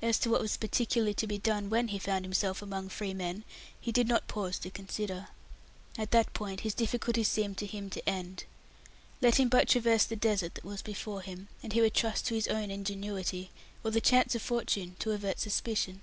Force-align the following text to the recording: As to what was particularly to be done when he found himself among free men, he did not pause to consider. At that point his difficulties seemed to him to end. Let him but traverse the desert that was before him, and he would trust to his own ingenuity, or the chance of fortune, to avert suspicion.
As 0.00 0.18
to 0.20 0.30
what 0.30 0.40
was 0.40 0.56
particularly 0.56 1.12
to 1.12 1.26
be 1.26 1.36
done 1.36 1.68
when 1.68 1.88
he 1.88 1.98
found 1.98 2.24
himself 2.24 2.62
among 2.62 2.88
free 2.88 3.12
men, 3.12 3.44
he 3.78 3.92
did 3.92 4.08
not 4.08 4.26
pause 4.26 4.58
to 4.60 4.70
consider. 4.70 5.28
At 5.98 6.10
that 6.12 6.32
point 6.32 6.60
his 6.60 6.72
difficulties 6.72 7.28
seemed 7.28 7.58
to 7.58 7.66
him 7.66 7.90
to 7.90 8.08
end. 8.08 8.44
Let 9.20 9.34
him 9.38 9.50
but 9.50 9.68
traverse 9.68 10.04
the 10.06 10.16
desert 10.16 10.54
that 10.54 10.64
was 10.64 10.80
before 10.80 11.20
him, 11.20 11.48
and 11.62 11.74
he 11.74 11.82
would 11.82 11.92
trust 11.92 12.24
to 12.28 12.34
his 12.34 12.48
own 12.48 12.70
ingenuity, 12.70 13.50
or 13.84 13.90
the 13.90 14.00
chance 14.00 14.34
of 14.34 14.40
fortune, 14.40 14.96
to 15.00 15.10
avert 15.12 15.38
suspicion. 15.38 16.00